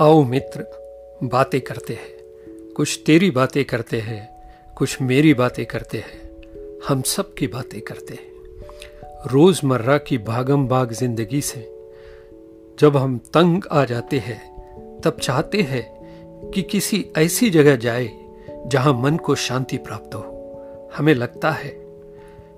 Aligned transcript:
आओ 0.00 0.24
मित्र, 0.24 0.64
बातें 1.24 1.60
करते 1.60 1.94
हैं। 1.94 2.10
कुछ 2.76 3.02
तेरी 3.06 3.30
बातें 3.30 3.64
करते 3.64 4.00
हैं, 4.00 4.52
कुछ 4.76 5.02
मेरी 5.02 5.34
बातें 5.34 5.66
करते 5.66 5.98
हैं। 5.98 6.30
हम 6.88 7.02
सब 7.02 7.34
की 7.34 7.46
बातें 7.46 7.80
करते 7.80 8.14
हैं। 8.14 8.32
रोज़मर्रा 9.32 9.98
की 9.98 10.18
भागम 10.18 10.68
भाग 10.68 10.92
ज़िंदगी 10.92 11.40
से 11.40 11.88
जब 12.78 12.96
हम 12.96 13.18
तंग 13.18 13.62
आ 13.72 13.84
जाते 13.84 14.18
हैं, 14.18 14.40
तब 15.00 15.16
चाहते 15.22 15.62
हैं 15.62 15.96
कि 16.50 16.62
किसी 16.62 17.06
ऐसी 17.16 17.50
जगह 17.50 17.76
जाए 17.76 18.10
जहाँ 18.66 18.92
मन 18.92 19.16
को 19.16 19.34
शांति 19.34 19.76
प्राप्त 19.76 20.14
हो। 20.14 20.24
हमें 20.96 21.14
लगता 21.14 21.50
है, 21.50 21.86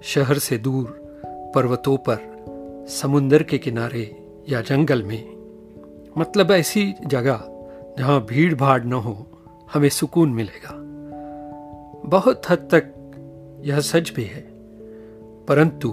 शहर 0.02 0.38
से 0.38 0.58
दूर 0.58 0.86
पर्वतों 1.54 1.96
पर, 1.96 2.18
समुंदर 2.88 3.42
के 3.42 3.58
किनारे 3.58 4.16
या 4.48 4.60
जंगल 4.60 5.02
में 5.02 5.37
मतलब 6.18 6.50
ऐसी 6.50 6.94
जगह 7.06 7.44
जहाँ 7.98 8.20
भीड़ 8.26 8.54
भाड़ 8.54 8.84
न 8.84 8.92
हो, 8.92 9.26
हमें 9.72 9.88
सुकून 9.88 10.32
मिलेगा। 10.32 10.74
बहुत 12.08 12.50
हद 12.50 12.68
तक 12.74 12.94
यह 13.64 13.80
सच 13.80 14.10
भी 14.10 14.24
है, 14.24 14.40
परंतु 15.48 15.90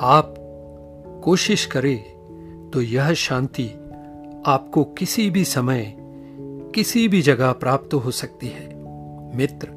आप 0.00 0.34
कोशिश 1.24 1.64
करें 1.66 2.70
तो 2.70 2.80
यह 2.80 3.12
शांति 3.12 3.68
आपको 4.46 4.84
किसी 4.98 5.28
भी 5.30 5.44
समय 5.44 5.94
किसी 6.74 7.06
भी 7.08 7.22
जगह 7.22 7.52
प्राप्त 7.52 7.94
हो 7.94 8.10
सकती 8.10 8.48
है। 8.48 8.66
मित्र, 9.36 9.68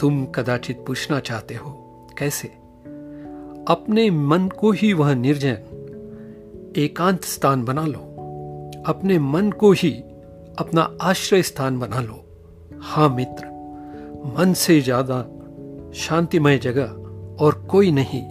तुम 0.00 0.24
कदाचित 0.26 0.84
पूछना 0.86 1.20
चाहते 1.20 1.54
हो, 1.54 1.70
कैसे? 2.18 2.48
अपने 3.68 4.10
मन 4.10 4.48
को 4.48 4.70
ही 4.72 4.92
वह 4.92 5.14
निर्जन, 5.14 5.56
एकांत 6.76 7.24
स्थान 7.24 7.64
बना 7.64 7.86
लो। 7.86 8.09
अपने 8.86 9.18
मन 9.18 9.50
को 9.50 9.70
ही 9.72 9.90
अपना 10.58 10.82
आश्रय 11.02 11.42
स्थान 11.42 11.78
बना 11.78 12.00
लो। 12.00 12.26
हाँ 12.82 13.08
मित्र, 13.08 13.46
मन 14.36 14.52
से 14.56 14.80
ज़्यादा 14.80 15.20
शांतिमय 15.96 16.58
जगह 16.58 17.44
और 17.44 17.54
कोई 17.70 17.90
नहीं, 17.90 18.22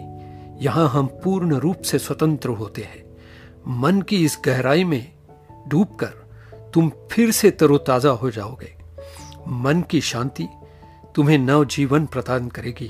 यहाँ 0.62 0.88
हम 0.90 1.08
पूर्ण 1.24 1.56
रूप 1.56 1.82
से 1.82 2.00
स्वतंत्र 2.00 2.50
होते 2.50 2.82
हैं। 2.82 3.04
मन 3.80 4.02
की 4.02 4.24
इस 4.26 4.38
गहराई 4.46 4.84
में 4.84 5.12
डूबकर 5.68 6.70
तुम 6.74 6.92
फिर 7.12 7.32
से 7.32 7.52
तरोताजा 7.52 8.10
हो 8.12 8.32
जाओगे। 8.32 8.74
मन 9.48 9.84
की 9.92 10.02
शांति 10.02 10.48
तुम्हें 11.16 11.38
नव 11.38 11.66
जीवन 11.68 12.06
प्रदान 12.06 12.48
करेगी 12.50 12.90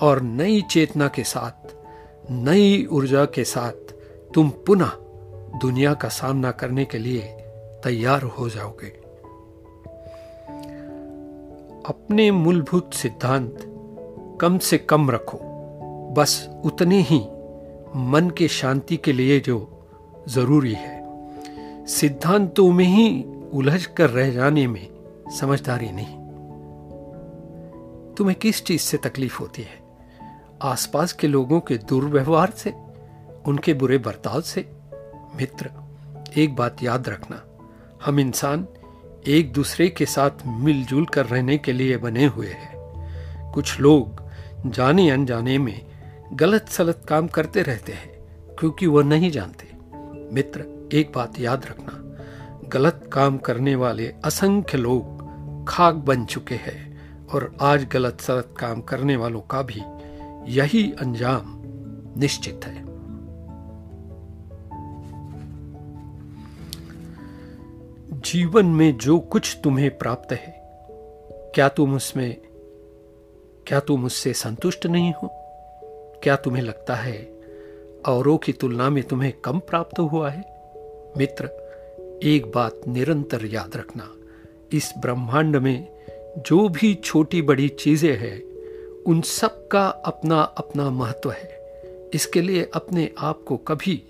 और 0.00 0.20
नई 0.22 0.62
चेतना 0.70 1.08
के 1.08 1.24
साथ, 1.24 1.74
नई 2.30 2.86
ऊर्जा 2.86 3.24
के 3.24 3.44
साथ 3.44 3.92
तुम 4.34 4.50
पुनः 4.66 4.92
दुनिया 5.58 5.94
का 5.94 6.08
सामना 6.08 6.50
करने 6.50 6.84
के 6.84 6.98
लिए 6.98 7.22
तैयार 7.84 8.22
हो 8.22 8.48
जाओगे। 8.48 8.86
अपने 11.86 12.30
मूलभूत 12.30 12.94
सिद्धांत 12.94 13.58
कम 14.40 14.58
से 14.58 14.78
कम 14.78 15.10
रखो। 15.10 15.38
बस 16.16 16.50
उतने 16.64 17.00
ही 17.00 17.18
मन 17.96 18.32
के 18.38 18.48
शांति 18.48 18.96
के 18.96 19.12
लिए 19.12 19.40
जो 19.40 19.86
ज़रूरी 20.28 20.72
है। 20.72 20.98
सिद्धांतों 21.86 22.72
में 22.72 22.84
ही 22.84 23.24
उलझ 23.52 23.86
कर 23.86 24.10
रह 24.10 24.30
जाने 24.30 24.66
में 24.66 24.88
समझदारी 25.40 25.90
नहीं। 25.92 26.18
तुम्हें 28.14 28.38
किस 28.38 28.64
चीज़ 28.64 28.80
से 28.80 28.96
तकलीफ़ 28.96 29.38
होती 29.38 29.62
है? 29.62 29.82
आसपास 30.62 31.12
के 31.12 31.26
लोगों 31.26 31.60
के 31.60 31.78
दुर्व्यवहार 31.78 32.50
से? 32.50 32.74
उनके 33.46 33.74
बुरे 33.74 33.98
बर्ताव 33.98 34.40
से? 34.40 34.77
मित्र, 35.38 35.70
एक 36.36 36.56
बात 36.56 36.82
याद 36.82 37.08
रखना। 37.08 37.42
हम 38.04 38.20
इंसान 38.20 38.68
एक 39.26 39.52
दूसरे 39.52 39.88
के 39.88 40.06
साथ 40.06 40.30
मिलजुल 40.46 41.06
कर 41.06 41.26
रहने 41.26 41.58
के 41.58 41.72
लिए 41.72 41.96
बने 41.96 42.26
हुए 42.26 42.48
हैं। 42.48 42.78
कुछ 43.52 43.80
लोग 43.80 44.22
जाने 44.66 45.10
अनजाने 45.10 45.58
में 45.58 45.86
गलत 46.32 46.68
सलत 46.68 47.02
काम 47.08 47.26
करते 47.26 47.62
रहते 47.62 47.92
हैं, 47.92 48.18
क्योंकि 48.58 48.86
वह 48.86 49.04
नहीं 49.04 49.30
जानते। 49.30 49.70
मित्र, 50.34 50.88
एक 50.92 51.12
बात 51.14 51.40
याद 51.40 51.66
रखना। 51.66 52.04
गलत 52.68 53.10
काम 53.12 53.38
करने 53.38 53.74
वाले 53.74 54.14
असंख्य 54.24 54.78
लोग 54.78 55.28
खाक 55.68 55.94
बन 55.94 56.24
चुके 56.24 56.54
हैं, 56.54 57.00
और 57.26 57.56
आज 57.60 57.86
गलत 57.92 58.20
सलत 58.20 58.54
काम 58.58 58.80
करने 58.80 59.16
वालों 59.16 59.40
का 59.40 59.62
भी 59.62 59.82
यही 60.52 60.92
अंजाम 60.92 61.62
निश्चित 62.20 62.60
है। 62.64 62.87
जीवन 68.24 68.66
में 68.66 68.98
जो 68.98 69.18
कुछ 69.18 69.58
तुम्हें 69.64 69.98
प्राप्त 69.98 70.32
है, 70.32 70.62
क्या 71.54 71.68
तुम 71.68 71.96
उसमें, 71.96 72.36
क्या 73.66 73.80
तुम 73.80 74.04
उससे 74.04 74.32
संतुष्ट 74.32 74.86
नहीं 74.86 75.12
हो? 75.12 75.28
क्या 76.22 76.36
तुम्हें 76.36 76.62
लगता 76.62 76.94
है 76.94 77.40
औरों 78.08 78.38
की 78.38 78.52
तुलना 78.52 78.90
में 78.90 79.04
तुम्हें 79.04 79.32
कम 79.32 79.58
प्राप्त 79.58 79.98
हुआ 79.98 80.30
है? 80.30 80.44
मित्र, 81.16 81.44
एक 82.22 82.52
बात 82.54 82.80
निरंतर 82.88 83.44
याद 83.44 83.76
रखना, 83.76 84.14
इस 84.72 84.94
ब्रह्मांड 84.98 85.56
में 85.56 85.88
जो 86.38 86.68
भी 86.68 86.94
छोटी 86.94 87.42
बड़ी 87.42 87.68
चीज़ें 87.68 88.16
हैं, 88.16 88.42
उन 89.06 89.20
सब 89.20 89.68
का 89.68 89.88
अपना 89.88 90.40
अपना 90.40 90.90
महत्व 90.90 91.30
है। 91.30 91.58
इसके 92.14 92.40
लिए 92.40 92.70
अपने 92.74 93.10
आप 93.18 93.44
को 93.46 93.56
कभी 93.56 94.02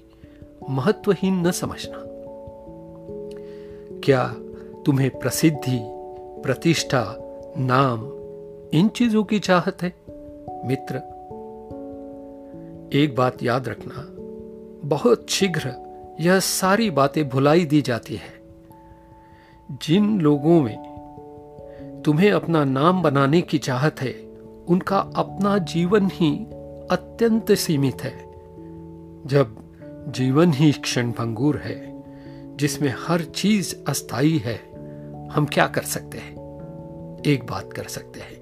महत्वहीन 0.71 1.47
न 1.47 1.51
समझना। 1.51 2.08
क्या 4.11 4.29
तुम्हें 4.87 5.19
प्रसिद्धि, 5.19 5.81
प्रतिष्ठा, 6.43 7.15
नाम, 7.59 8.01
इन 8.79 8.89
चीज़ों 8.89 9.25
की 9.25 9.39
चाहत 9.39 9.83
है? 9.83 9.93
मित्र, 10.67 10.97
एक 12.93 13.15
बात 13.19 13.43
याद 13.43 13.69
रखना, 13.69 14.07
बहुत 14.89 15.31
शीघ्र 15.31 15.73
यह 16.21 16.39
सारी 16.39 16.91
बातें 16.91 17.29
भुलाई 17.29 17.65
दी 17.65 17.83
जाती 17.83 18.15
है। 18.15 18.43
जिन 19.83 20.21
लोगों 20.21 20.63
में 20.63 20.79
तुम्हें 22.05 22.31
अपना 22.31 22.65
नाम 22.65 23.03
बनाने 23.03 23.41
की 23.41 23.59
चाहत 23.59 24.01
है, 24.01 24.13
उनका 24.69 24.99
अपना 24.99 25.59
जीवन 25.59 26.11
ही 26.13 26.45
अत्यंत 26.91 27.53
सीमित 27.53 28.03
है। 28.03 28.25
जब 29.27 29.57
जीवन 30.09 30.53
ही 30.53 30.73
क्षण 30.73 31.11
भंगुर 31.11 31.57
है 31.57 31.98
जिसमें 32.59 32.95
हर 33.07 33.23
चीज़ 33.23 33.75
अस्थाई 33.89 34.43
है, 34.45 34.57
हम 35.29 35.47
क्या 35.47 35.67
कर 35.67 35.83
सकते 35.83 36.19
हैं? 36.19 36.33
एक 37.27 37.47
बात 37.47 37.73
कर 37.73 37.85
सकते 37.85 38.21
हैं। 38.21 38.39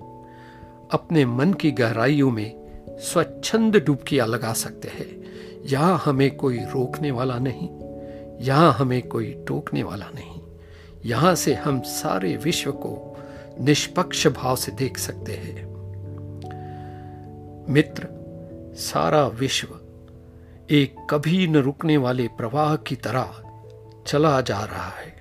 अपने 0.92 1.24
मन 1.24 1.52
की 1.52 1.70
गहराइयों 1.70 2.30
में 2.30 2.66
स्वच्छंद 2.90 3.76
डुबकियाँ 3.76 4.26
लगा 4.26 4.52
सकते 4.52 4.88
हैं। 4.88 5.24
यहाँ 5.64 6.02
हमें 6.04 6.36
कोई 6.36 6.58
रोकने 6.58 7.10
वाला 7.10 7.38
नहीं, 7.38 7.68
यहाँ 8.46 8.72
हमें 8.72 9.08
कोई 9.08 9.44
टोकने 9.48 9.82
वाला 9.82 10.06
नहीं। 10.14 10.40
यहाँ 11.04 11.34
से 11.34 11.54
हम 11.54 11.80
सारे 11.80 12.36
विश्व 12.36 12.72
को 12.72 13.16
निष्पक्ष 13.60 14.26
भाव 14.26 14.56
से 14.56 14.72
देख 14.72 14.98
सकते 14.98 15.32
हैं। 15.32 15.66
मित्र, 17.68 18.06
सारा 18.76 19.26
विश्व 19.26 19.68
एक 20.70 20.96
कभी 21.10 21.46
न 21.46 21.56
रुकने 21.56 21.96
वाले 21.96 22.28
प्रवाह 22.28 22.76
की 22.76 22.96
तरह 22.96 23.45
चला 24.06 24.40
जा 24.40 24.58
रहा 24.60 24.90
है। 24.90 25.14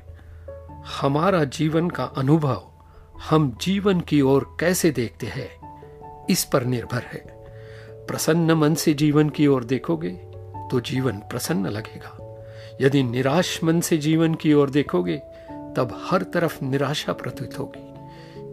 हमारा 1.01 1.43
जीवन 1.43 1.89
का 1.89 2.03
अनुभव 2.03 2.63
हम 3.29 3.57
जीवन 3.61 3.99
की 3.99 4.21
ओर 4.21 4.57
कैसे 4.59 4.91
देखते 4.91 5.27
हैं, 5.27 6.25
इस 6.29 6.43
पर 6.43 6.63
निर्भर 6.63 7.03
है। 7.03 7.23
प्रसन्न 8.07 8.51
मन 8.51 8.73
से 8.73 8.93
जीवन 8.93 9.29
की 9.29 9.47
ओर 9.47 9.63
देखोगे 9.63 10.09
तो 10.71 10.79
जीवन 10.79 11.17
प्रसन्न 11.29 11.67
लगेगा। 11.67 12.17
यदि 12.81 13.03
निराश 13.03 13.59
मन 13.63 13.81
से 13.81 13.97
जीवन 13.97 14.33
की 14.33 14.53
ओर 14.53 14.69
देखोगे, 14.69 15.17
तब 15.77 15.99
हर 16.05 16.21
तरफ़ 16.23 16.63
निराशा 16.63 17.13
प्रतीत 17.13 17.59
होगी। 17.59 17.93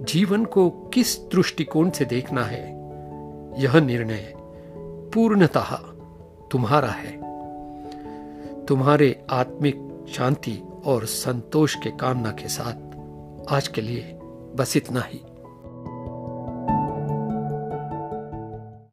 जीवन 0.04 0.44
को 0.44 0.70
किस 0.70 1.18
दृष्टिकोण 1.20 1.90
से 1.90 2.04
देखना 2.04 2.44
है, 2.44 2.62
यह 3.62 3.80
निर्णय 3.80 4.32
पूर्णतः 5.14 5.76
तुम्हारा 6.50 6.88
है। 6.88 7.16
तुम्हारे 8.66 9.24
आत्मिक 9.30 9.91
शांति 10.08 10.62
और 10.84 11.06
संतोष 11.06 11.74
के 11.74 11.90
कामना 11.90 12.30
के 12.30 12.48
साथ 12.48 12.90
आज 13.52 13.68
के 13.68 13.80
लिए 13.80 14.18
बस 14.56 14.76
इतना 14.76 15.00
ही। 15.00 15.20